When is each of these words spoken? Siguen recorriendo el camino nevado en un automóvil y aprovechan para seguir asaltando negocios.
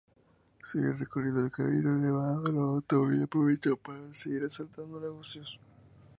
Siguen 0.63 0.97
recorriendo 0.97 1.41
el 1.45 1.51
camino 1.51 1.95
nevado 1.95 2.47
en 2.49 2.57
un 2.57 2.69
automóvil 2.77 3.19
y 3.19 3.23
aprovechan 3.25 3.77
para 3.77 4.11
seguir 4.15 4.43
asaltando 4.43 4.99
negocios. 4.99 5.59